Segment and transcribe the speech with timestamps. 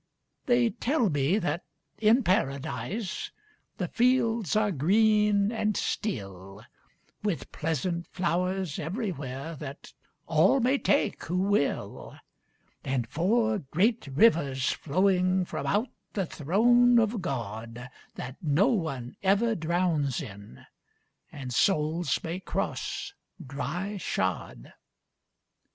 [0.47, 1.63] "They tell me that
[1.99, 3.29] in Paradise
[3.77, 6.63] the fields are green and still,
[7.21, 9.93] With pleasant flowers everywhere that
[10.25, 18.37] all may take who will,"And four great rivers flowing from out the Throne of GodThat
[18.41, 20.65] no one ever drowns in
[21.31, 23.13] and souls may cross
[23.45, 24.73] dry shod.